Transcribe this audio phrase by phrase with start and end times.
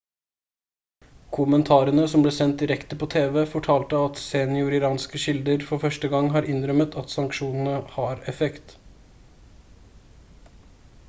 [1.35, 6.49] kommentarene som ble sendt direkte på tv fortalte at senioriranske kilder for første gang har
[6.55, 8.77] innrømmet at sanksjonene har effekt